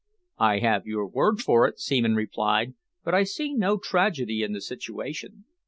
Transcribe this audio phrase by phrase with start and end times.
[0.39, 4.61] "I have your word for it," Seaman replied, "but I see no tragedy in the
[4.61, 5.45] situation.